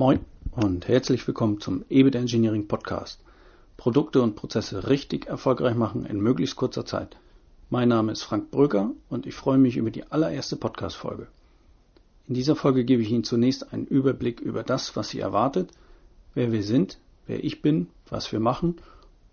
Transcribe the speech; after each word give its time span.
Moin 0.00 0.20
und 0.52 0.88
herzlich 0.88 1.26
willkommen 1.26 1.60
zum 1.60 1.84
EBIT 1.90 2.14
Engineering 2.14 2.66
Podcast. 2.66 3.20
Produkte 3.76 4.22
und 4.22 4.34
Prozesse 4.34 4.88
richtig 4.88 5.26
erfolgreich 5.26 5.74
machen 5.74 6.06
in 6.06 6.22
möglichst 6.22 6.56
kurzer 6.56 6.86
Zeit. 6.86 7.18
Mein 7.68 7.90
Name 7.90 8.12
ist 8.12 8.22
Frank 8.22 8.50
Bröker 8.50 8.92
und 9.10 9.26
ich 9.26 9.34
freue 9.34 9.58
mich 9.58 9.76
über 9.76 9.90
die 9.90 10.10
allererste 10.10 10.56
Podcast-Folge. 10.56 11.26
In 12.28 12.34
dieser 12.34 12.56
Folge 12.56 12.86
gebe 12.86 13.02
ich 13.02 13.10
Ihnen 13.10 13.24
zunächst 13.24 13.74
einen 13.74 13.84
Überblick 13.84 14.40
über 14.40 14.62
das, 14.62 14.96
was 14.96 15.10
Sie 15.10 15.20
erwartet, 15.20 15.70
wer 16.32 16.50
wir 16.50 16.62
sind, 16.62 16.96
wer 17.26 17.44
ich 17.44 17.60
bin, 17.60 17.88
was 18.08 18.32
wir 18.32 18.40
machen 18.40 18.76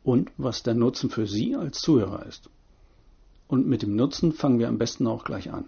und 0.03 0.33
was 0.35 0.63
der 0.63 0.73
Nutzen 0.73 1.09
für 1.09 1.27
Sie 1.27 1.55
als 1.55 1.79
Zuhörer 1.79 2.25
ist. 2.25 2.49
Und 3.47 3.67
mit 3.67 3.83
dem 3.83 3.95
Nutzen 3.95 4.33
fangen 4.33 4.59
wir 4.59 4.67
am 4.67 4.79
besten 4.79 5.07
auch 5.07 5.23
gleich 5.23 5.49
an. 5.49 5.63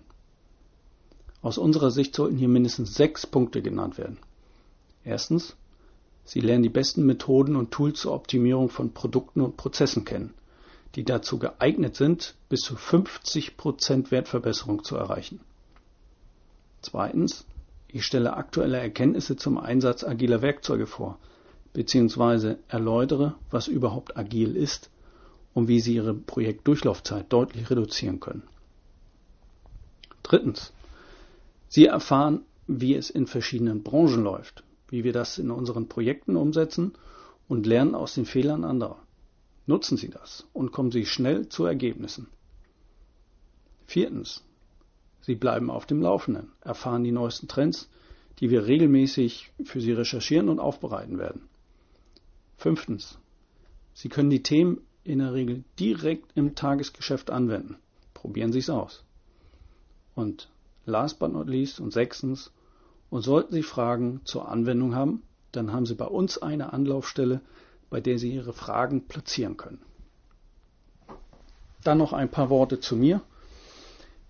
Aus 1.41 1.57
unserer 1.57 1.89
Sicht 1.89 2.13
sollten 2.13 2.35
hier 2.35 2.49
mindestens 2.49 2.95
sechs 2.95 3.25
Punkte 3.25 3.61
genannt 3.61 3.97
werden. 3.97 4.17
Erstens, 5.03 5.55
Sie 6.25 6.41
lernen 6.41 6.61
die 6.61 6.69
besten 6.69 7.07
Methoden 7.07 7.55
und 7.55 7.71
Tools 7.71 8.01
zur 8.01 8.13
Optimierung 8.13 8.69
von 8.69 8.93
Produkten 8.93 9.41
und 9.41 9.57
Prozessen 9.57 10.05
kennen, 10.05 10.35
die 10.93 11.03
dazu 11.03 11.39
geeignet 11.39 11.95
sind, 11.95 12.35
bis 12.49 12.61
zu 12.61 12.75
50% 12.75 14.11
Wertverbesserung 14.11 14.83
zu 14.83 14.95
erreichen. 14.95 15.39
Zweitens, 16.83 17.47
ich 17.87 18.05
stelle 18.05 18.37
aktuelle 18.37 18.77
Erkenntnisse 18.77 19.37
zum 19.37 19.57
Einsatz 19.57 20.03
agiler 20.03 20.43
Werkzeuge 20.43 20.85
vor, 20.85 21.17
beziehungsweise 21.73 22.59
erläutere, 22.67 23.33
was 23.49 23.67
überhaupt 23.67 24.15
agil 24.15 24.55
ist 24.55 24.91
und 25.55 25.67
wie 25.67 25.79
Sie 25.79 25.95
Ihre 25.95 26.13
Projektdurchlaufzeit 26.13 27.33
deutlich 27.33 27.71
reduzieren 27.71 28.19
können. 28.19 28.43
Drittens, 30.21 30.73
Sie 31.69 31.87
erfahren, 31.87 32.41
wie 32.67 32.93
es 32.93 33.09
in 33.09 33.25
verschiedenen 33.25 33.81
Branchen 33.81 34.23
läuft 34.23 34.63
wie 34.91 35.03
wir 35.03 35.13
das 35.13 35.37
in 35.37 35.51
unseren 35.51 35.87
Projekten 35.87 36.35
umsetzen 36.35 36.93
und 37.47 37.65
lernen 37.65 37.95
aus 37.95 38.13
den 38.15 38.25
Fehlern 38.25 38.63
anderer. 38.63 38.99
Nutzen 39.65 39.97
Sie 39.97 40.09
das 40.09 40.47
und 40.53 40.71
kommen 40.71 40.91
Sie 40.91 41.05
schnell 41.05 41.49
zu 41.49 41.65
Ergebnissen. 41.65 42.27
Viertens. 43.85 44.43
Sie 45.21 45.35
bleiben 45.35 45.69
auf 45.69 45.85
dem 45.85 46.01
Laufenden, 46.01 46.51
erfahren 46.61 47.03
die 47.03 47.11
neuesten 47.11 47.47
Trends, 47.47 47.89
die 48.39 48.49
wir 48.49 48.65
regelmäßig 48.65 49.51
für 49.65 49.81
Sie 49.81 49.91
recherchieren 49.91 50.49
und 50.49 50.59
aufbereiten 50.59 51.17
werden. 51.17 51.49
Fünftens. 52.57 53.19
Sie 53.93 54.09
können 54.09 54.29
die 54.29 54.43
Themen 54.43 54.81
in 55.03 55.19
der 55.19 55.33
Regel 55.33 55.63
direkt 55.79 56.31
im 56.35 56.55
Tagesgeschäft 56.55 57.31
anwenden. 57.31 57.77
Probieren 58.13 58.51
Sie 58.51 58.59
es 58.59 58.69
aus. 58.69 59.03
Und 60.15 60.49
last 60.85 61.19
but 61.19 61.31
not 61.31 61.47
least 61.47 61.79
und 61.79 61.91
sechstens, 61.91 62.51
und 63.09 63.23
sollten 63.23 63.53
Sie 63.53 63.63
Fragen 63.63 64.21
zur 64.23 64.49
Anwendung 64.49 64.95
haben, 64.95 65.23
dann 65.51 65.73
haben 65.73 65.85
Sie 65.85 65.95
bei 65.95 66.05
uns 66.05 66.37
eine 66.37 66.73
Anlaufstelle, 66.73 67.41
bei 67.89 68.01
der 68.01 68.19
Sie 68.19 68.31
Ihre 68.31 68.53
Fragen 68.53 69.07
platzieren 69.07 69.57
können. 69.57 69.79
Dann 71.83 71.97
noch 71.97 72.13
ein 72.13 72.29
paar 72.29 72.49
Worte 72.49 72.79
zu 72.79 72.95
mir. 72.95 73.21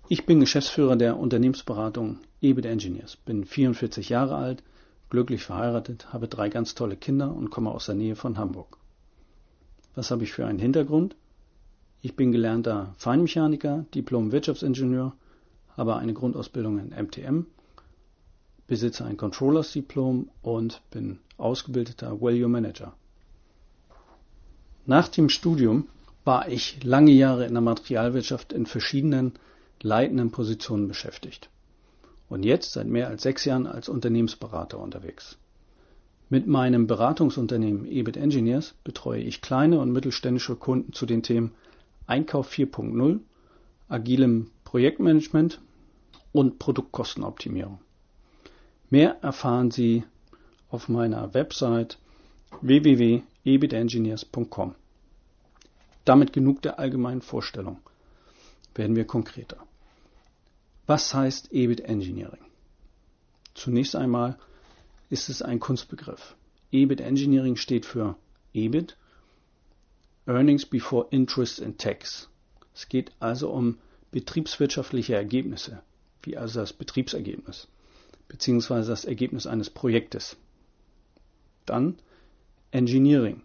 Ich 0.08 0.26
bin 0.26 0.40
Geschäftsführer 0.40 0.96
der 0.96 1.18
Unternehmensberatung 1.18 2.20
EBIT 2.42 2.66
Engineers, 2.66 3.18
bin 3.18 3.46
44 3.46 4.10
Jahre 4.10 4.36
alt, 4.36 4.64
glücklich 5.10 5.44
verheiratet, 5.44 6.14
habe 6.14 6.28
drei 6.28 6.50
ganz 6.50 6.74
tolle 6.74 6.96
Kinder 6.96 7.34
und 7.34 7.50
komme 7.50 7.72
aus 7.72 7.88
der 7.88 7.96
Nähe 7.96 8.16
von 8.16 8.38
Hamburg. 8.38 8.78
Was 9.96 10.12
habe 10.12 10.24
ich 10.24 10.32
für 10.32 10.46
einen 10.46 10.60
Hintergrund? 10.60 11.16
Ich 12.02 12.16
bin 12.16 12.32
gelernter 12.32 12.94
Feinmechaniker, 12.98 13.86
Diplom-Wirtschaftsingenieur, 13.94 15.14
habe 15.76 15.98
eine 15.98 16.14
Grundausbildung 16.14 16.80
in 16.80 16.90
MTM 16.90 17.46
besitze 18.70 19.04
ein 19.04 19.18
Controllers-Diplom 19.18 20.30
und 20.42 20.82
bin 20.92 21.20
ausgebildeter 21.38 22.22
Value 22.22 22.48
Manager. 22.48 22.94
Nach 24.86 25.08
dem 25.08 25.28
Studium 25.28 25.88
war 26.24 26.48
ich 26.48 26.84
lange 26.84 27.12
Jahre 27.12 27.46
in 27.46 27.54
der 27.54 27.62
Materialwirtschaft 27.62 28.54
in 28.54 28.66
verschiedenen 28.68 29.34
leitenden 29.82 30.32
Positionen 30.32 30.88
beschäftigt 30.88 31.50
und 32.30 32.44
jetzt 32.44 32.74
seit 32.74 32.88
mehr 32.88 33.08
als 33.08 33.24
sechs 33.24 33.44
Jahren 33.44 33.66
als 33.66 33.90
Unternehmensberater 33.90 34.80
unterwegs. 34.80 35.38
Mit 36.30 36.46
meinem 36.46 36.86
Beratungsunternehmen 36.86 37.86
EBIT 37.86 38.18
Engineers 38.18 38.76
betreue 38.84 39.22
ich 39.22 39.42
kleine 39.42 39.80
und 39.80 39.92
mittelständische 39.92 40.56
Kunden 40.56 40.94
zu 40.94 41.08
den 41.08 41.24
Themen 41.24 41.54
Einkauf 42.06 42.52
4.0, 42.52 43.20
agilem 43.88 44.52
Projektmanagement 44.64 45.60
und 46.32 46.60
Produktkostenoptimierung. 46.60 47.80
Mehr 48.92 49.18
erfahren 49.22 49.70
Sie 49.70 50.04
auf 50.70 50.90
meiner 50.90 51.36
Website 51.36 52.00
www.ebitengineers.com. 52.62 54.74
Damit 56.06 56.34
genug 56.34 56.64
der 56.64 56.80
allgemeinen 56.80 57.22
Vorstellung. 57.22 57.78
Werden 58.74 58.96
wir 58.96 59.06
konkreter. 59.06 59.58
Was 60.88 61.14
heißt 61.14 61.54
EBIT 61.54 61.82
Engineering? 61.82 62.44
Zunächst 63.54 63.96
einmal 63.96 64.40
ist 65.12 65.30
es 65.30 65.44
ein 65.44 65.60
Kunstbegriff. 65.60 66.36
EBIT 66.72 67.02
Engineering 67.02 67.58
steht 67.58 67.86
für 67.86 68.16
EBIT, 68.54 68.98
Earnings 70.26 70.66
Before 70.66 71.06
Interest 71.12 71.62
and 71.62 71.78
Tax. 71.78 72.28
Es 72.74 72.90
geht 72.90 73.12
also 73.20 73.52
um 73.52 73.78
betriebswirtschaftliche 74.12 75.14
Ergebnisse, 75.14 75.84
wie 76.24 76.38
also 76.38 76.62
das 76.62 76.74
Betriebsergebnis 76.74 77.68
beziehungsweise 78.30 78.92
das 78.92 79.04
Ergebnis 79.04 79.46
eines 79.46 79.70
Projektes. 79.70 80.38
Dann 81.66 81.98
Engineering 82.72 83.42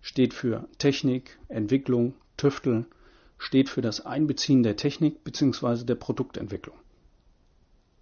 steht 0.00 0.34
für 0.34 0.66
Technik, 0.78 1.38
Entwicklung, 1.48 2.14
Tüfteln, 2.36 2.86
steht 3.38 3.68
für 3.68 3.82
das 3.82 4.04
Einbeziehen 4.04 4.64
der 4.64 4.76
Technik 4.76 5.22
bzw. 5.22 5.84
der 5.84 5.94
Produktentwicklung. 5.94 6.76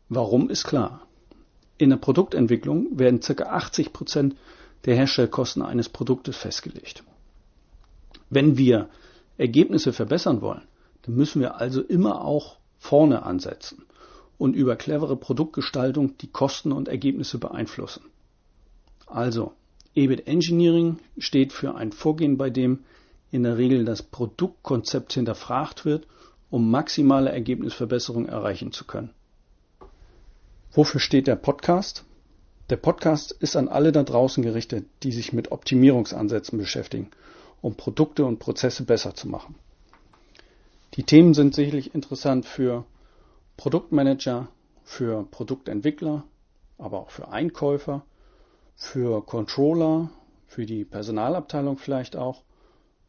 Warum 0.08 0.48
ist 0.48 0.64
klar. 0.64 1.06
In 1.76 1.91
der 1.91 1.96
Produktentwicklung 1.96 2.98
werden 2.98 3.20
ca. 3.20 3.44
80 3.44 3.92
Prozent 3.92 4.36
der 4.84 4.97
Herstellkosten 4.97 5.62
eines 5.62 5.88
Produktes 5.88 6.36
festgelegt. 6.36 7.04
Wenn 8.28 8.56
wir 8.56 8.88
Ergebnisse 9.36 9.92
verbessern 9.92 10.41
wollen, 10.41 10.62
dann 11.02 11.14
müssen 11.14 11.41
wir 11.41 11.56
also 11.56 11.82
immer 11.82 12.24
auch 12.24 12.58
vorne 12.78 13.22
ansetzen 13.22 13.84
und 14.40 14.56
über 14.56 14.74
clevere 14.74 15.16
Produktgestaltung 15.16 16.16
die 16.16 16.28
Kosten 16.28 16.72
und 16.72 16.88
Ergebnisse 16.88 17.36
beeinflussen. 17.36 18.04
Also, 19.06 19.52
EBIT 19.94 20.26
Engineering 20.26 20.98
steht 21.18 21.52
für 21.52 21.74
ein 21.74 21.92
Vorgehen, 21.92 22.38
bei 22.38 22.48
dem 22.48 22.78
in 23.30 23.42
der 23.42 23.58
Regel 23.58 23.84
das 23.84 24.02
Produktkonzept 24.02 25.12
hinterfragt 25.12 25.84
wird, 25.84 26.06
um 26.48 26.70
maximale 26.70 27.30
Ergebnisverbesserung 27.30 28.24
erreichen 28.24 28.72
zu 28.72 28.86
können. 28.86 29.10
Wofür 30.72 31.00
steht 31.00 31.26
der 31.26 31.36
Podcast? 31.36 32.06
Der 32.70 32.76
Podcast 32.76 33.32
ist 33.32 33.56
an 33.56 33.68
alle 33.68 33.92
da 33.92 34.04
draußen 34.04 34.42
gerichtet, 34.42 34.86
die 35.02 35.12
sich 35.12 35.34
mit 35.34 35.52
Optimierungsansätzen 35.52 36.58
beschäftigen, 36.58 37.10
um 37.60 37.74
Produkte 37.74 38.24
und 38.24 38.38
Prozesse 38.38 38.84
besser 38.84 39.14
zu 39.14 39.28
machen. 39.28 39.54
Die 40.94 41.02
Themen 41.02 41.34
sind 41.34 41.54
sicherlich 41.54 41.94
interessant 41.94 42.46
für 42.46 42.86
Produktmanager, 43.60 44.48
für 44.84 45.25
Produktentwickler, 45.31 46.25
aber 46.78 46.98
auch 46.98 47.10
für 47.10 47.28
Einkäufer, 47.28 48.06
für 48.75 49.22
Controller, 49.26 50.09
für 50.47 50.65
die 50.65 50.87
Personalabteilung 50.87 51.76
vielleicht 51.76 52.16
auch 52.16 52.43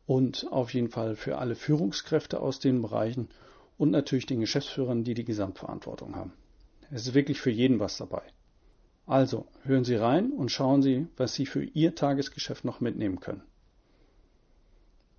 und 0.08 0.52
auf 0.52 0.74
jeden 0.74 0.90
Fall 0.90 1.16
für 1.16 1.38
alle 1.38 1.56
Führungskräfte 1.56 2.42
aus 2.42 2.60
den 2.60 2.82
Bereichen 2.82 3.30
und 3.78 3.92
natürlich 3.92 4.26
den 4.26 4.42
Geschäftsführern, 4.42 5.06
die 5.06 5.14
die 5.14 5.24
Gesamtverantwortung 5.24 6.18
haben. 6.18 6.34
Es 6.92 7.08
ist 7.08 7.14
wirklich 7.14 7.40
für 7.40 7.50
jeden 7.50 7.80
was 7.80 7.96
dabei. 7.96 8.24
Also 9.06 9.48
hören 9.64 9.86
Sie 9.86 9.96
rein 9.96 10.34
und 10.34 10.52
schauen 10.52 10.82
Sie, 10.82 11.08
was 11.16 11.34
Sie 11.34 11.46
für 11.46 11.64
Ihr 11.64 11.96
Tagesgeschäft 11.96 12.66
noch 12.66 12.82
mitnehmen 12.82 13.22
können. 13.22 13.44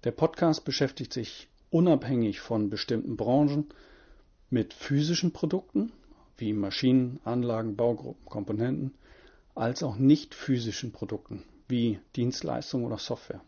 Der 0.04 0.10
Podcast 0.10 0.66
beschäftigt 0.66 1.14
sich 1.14 1.48
unabhängig 1.70 2.40
von 2.40 2.68
bestimmten 2.68 3.16
Branchen 3.16 3.72
mit 4.52 4.74
physischen 4.74 5.32
Produkten 5.32 5.92
wie 6.36 6.52
Maschinen, 6.52 7.20
Anlagen, 7.24 7.74
Baugruppen, 7.74 8.26
Komponenten, 8.26 8.92
als 9.54 9.82
auch 9.82 9.96
nicht 9.96 10.34
physischen 10.34 10.92
Produkten 10.92 11.42
wie 11.68 12.00
Dienstleistungen 12.16 12.84
oder 12.84 12.98
Software. 12.98 13.40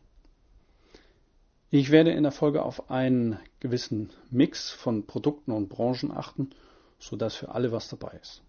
Ich 1.71 1.91
werde 1.91 2.13
in 2.13 2.23
der 2.23 2.33
Folge 2.33 2.63
auf 2.63 2.91
einen 2.91 3.39
gewissen 3.61 4.11
Mix 4.31 4.71
von 4.71 5.07
Produkten 5.07 5.51
und 5.51 5.69
Branchen 5.69 6.11
achten, 6.11 6.51
sodass 6.99 7.35
für 7.35 7.51
alle 7.51 7.71
was 7.71 7.89
dabei 7.89 8.19
ist. 8.23 8.43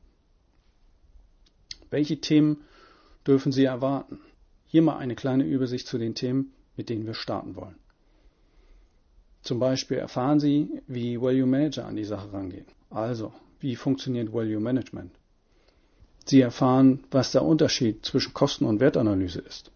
Welche 1.90 2.22
Themen 2.22 2.64
dürfen 3.28 3.52
Sie 3.52 3.66
erwarten? 3.66 4.20
Hier 4.68 4.82
mal 4.82 4.98
eine 4.98 5.16
kleine 5.16 5.44
Übersicht 5.44 5.88
zu 5.88 5.98
den 5.98 6.16
Themen, 6.16 6.54
mit 6.78 6.90
denen 6.90 7.06
wir 7.06 7.16
starten 7.16 7.56
wollen. 7.56 7.76
Zum 9.46 9.60
Beispiel 9.60 9.98
erfahren 9.98 10.40
Sie, 10.40 10.82
wie 10.88 11.22
Value 11.22 11.46
Manager 11.46 11.86
an 11.86 11.96
die 11.96 12.04
Sache 12.04 12.34
rangehen. 12.34 12.66
Also, 12.90 13.32
wie 13.60 13.76
funktioniert 13.76 14.34
Value 14.34 14.60
Management? 14.60 15.12
Sie 16.26 16.42
erfahren, 16.42 17.04
was 17.12 17.32
der 17.32 17.44
Unterschied 17.44 18.04
zwischen 18.04 18.34
Kosten- 18.34 18.66
und 18.66 18.80
Wertanalyse 18.80 19.42
ist. 19.42 19.72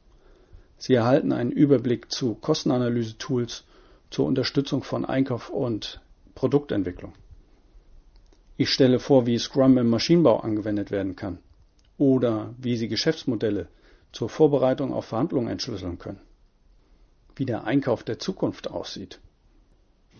Sie 0.79 0.95
erhalten 0.95 1.31
einen 1.31 1.51
Überblick 1.51 2.11
zu 2.11 2.33
Kostenanalyse-Tools 2.33 3.63
zur 4.09 4.25
Unterstützung 4.25 4.81
von 4.81 5.05
Einkauf 5.05 5.51
und 5.51 6.01
Produktentwicklung. 6.33 7.13
Ich 8.57 8.71
stelle 8.71 8.99
vor, 8.99 9.27
wie 9.27 9.37
Scrum 9.37 9.77
im 9.77 9.89
Maschinenbau 9.91 10.39
angewendet 10.39 10.89
werden 10.89 11.15
kann 11.15 11.37
oder 11.99 12.55
wie 12.57 12.75
Sie 12.75 12.87
Geschäftsmodelle 12.87 13.67
zur 14.13 14.29
Vorbereitung 14.29 14.93
auf 14.93 15.05
Verhandlungen 15.05 15.49
entschlüsseln 15.49 15.99
können. 15.99 16.21
Wie 17.35 17.45
der 17.45 17.65
Einkauf 17.65 18.03
der 18.03 18.17
Zukunft 18.17 18.71
aussieht. 18.71 19.19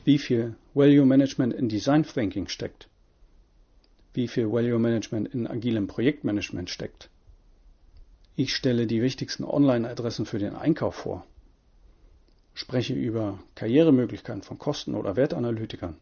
Wie 0.09 0.17
viel 0.17 0.55
Value 0.73 1.05
Management 1.05 1.53
in 1.53 1.69
Design 1.69 2.03
Thinking 2.03 2.47
steckt. 2.47 2.89
Wie 4.15 4.27
viel 4.27 4.51
Value 4.51 4.79
Management 4.79 5.31
in 5.35 5.45
agilem 5.45 5.85
Projektmanagement 5.85 6.71
steckt. 6.71 7.11
Ich 8.35 8.55
stelle 8.55 8.87
die 8.87 9.03
wichtigsten 9.03 9.43
Online-Adressen 9.43 10.25
für 10.25 10.39
den 10.39 10.55
Einkauf 10.55 10.95
vor. 10.95 11.27
Spreche 12.55 12.95
über 12.95 13.37
Karrieremöglichkeiten 13.53 14.41
von 14.41 14.57
Kosten- 14.57 14.95
oder 14.95 15.15
Wertanalytikern. 15.15 15.97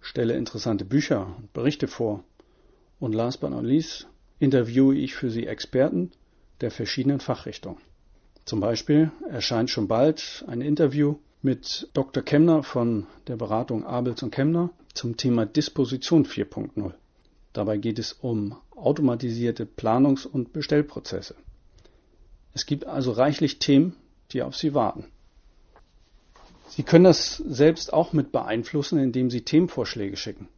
Stelle 0.00 0.32
interessante 0.34 0.86
Bücher 0.86 1.36
und 1.36 1.52
Berichte 1.52 1.86
vor. 1.86 2.24
Und 2.98 3.14
last 3.14 3.42
but 3.42 3.50
not 3.50 3.64
least 3.64 4.08
interviewe 4.38 4.94
ich 4.94 5.14
für 5.14 5.28
Sie 5.28 5.46
Experten 5.46 6.12
der 6.62 6.70
verschiedenen 6.70 7.20
Fachrichtungen. 7.20 7.82
Zum 8.46 8.60
Beispiel 8.60 9.10
erscheint 9.28 9.68
schon 9.68 9.86
bald 9.86 10.46
ein 10.48 10.62
Interview 10.62 11.16
mit 11.44 11.90
Dr. 11.92 12.22
Kemner 12.22 12.62
von 12.62 13.06
der 13.26 13.36
Beratung 13.36 13.84
Abels 13.84 14.22
und 14.22 14.30
Kemner 14.30 14.70
zum 14.94 15.18
Thema 15.18 15.44
Disposition 15.44 16.24
4.0. 16.24 16.94
Dabei 17.52 17.76
geht 17.76 17.98
es 17.98 18.14
um 18.14 18.56
automatisierte 18.74 19.66
Planungs- 19.66 20.26
und 20.26 20.54
Bestellprozesse. 20.54 21.34
Es 22.54 22.64
gibt 22.64 22.86
also 22.86 23.12
reichlich 23.12 23.58
Themen, 23.58 23.94
die 24.30 24.42
auf 24.42 24.56
Sie 24.56 24.72
warten. 24.72 25.04
Sie 26.68 26.82
können 26.82 27.04
das 27.04 27.36
selbst 27.36 27.92
auch 27.92 28.14
mit 28.14 28.32
beeinflussen, 28.32 28.98
indem 28.98 29.28
Sie 29.28 29.42
Themenvorschläge 29.42 30.16
schicken. 30.16 30.48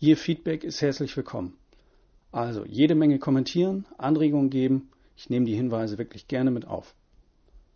Ihr 0.00 0.16
Feedback 0.16 0.64
ist 0.64 0.80
herzlich 0.80 1.14
willkommen. 1.18 1.52
Also 2.32 2.64
jede 2.64 2.94
Menge 2.94 3.18
kommentieren, 3.18 3.84
Anregungen 3.98 4.48
geben. 4.48 4.88
Ich 5.18 5.28
nehme 5.28 5.44
die 5.44 5.54
Hinweise 5.54 5.98
wirklich 5.98 6.28
gerne 6.28 6.50
mit 6.50 6.66
auf. 6.66 6.94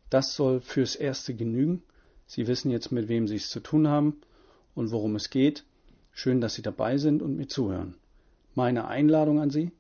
Das 0.09 0.35
soll 0.35 0.61
fürs 0.61 0.97
Erste 0.97 1.35
genügen. 1.35 1.83
Sie 2.31 2.47
wissen 2.47 2.71
jetzt, 2.71 2.93
mit 2.93 3.09
wem 3.09 3.27
Sie 3.27 3.35
es 3.35 3.51
zu 3.51 3.59
tun 3.59 3.89
haben 3.89 4.21
und 4.77 4.93
worum 4.93 5.17
es 5.17 5.31
geht. 5.31 5.65
Schön, 6.13 6.41
dass 6.41 6.55
Sie 6.55 6.63
dabei 6.63 6.97
sind 6.97 7.23
und 7.23 7.37
mir 7.37 7.49
zuhören. 7.49 7.97
Meine 8.55 8.87
Einladung 8.87 9.41
an 9.41 9.51
Sie. 9.51 9.73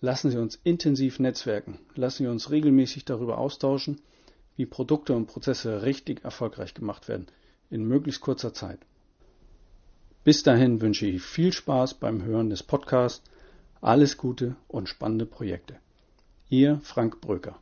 Lassen 0.00 0.32
Sie 0.32 0.38
uns 0.38 0.58
intensiv 0.64 1.20
netzwerken. 1.20 1.78
Lassen 1.94 2.24
Sie 2.24 2.28
uns 2.28 2.50
regelmäßig 2.50 3.04
darüber 3.04 3.38
austauschen, 3.38 4.00
wie 4.56 4.66
Produkte 4.66 5.14
und 5.14 5.26
Prozesse 5.26 5.82
richtig 5.82 6.24
erfolgreich 6.24 6.74
gemacht 6.74 7.06
werden 7.06 7.28
in 7.70 7.84
möglichst 7.84 8.22
kurzer 8.22 8.52
Zeit. 8.52 8.80
Bis 10.24 10.42
dahin 10.42 10.80
wünsche 10.80 11.06
ich 11.06 11.22
viel 11.22 11.52
Spaß 11.52 11.94
beim 11.94 12.24
Hören 12.24 12.50
des 12.50 12.64
Podcasts 12.64 13.22
alles 13.80 14.16
Gute 14.16 14.56
und 14.66 14.88
spannende 14.88 15.26
Projekte. 15.26 15.76
Ihr 16.48 16.80
Frank 16.82 17.20
Bröker. 17.20 17.56